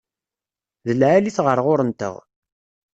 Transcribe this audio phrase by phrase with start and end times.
[0.85, 2.15] D lεali-t ɣer ɣur-nteɣ.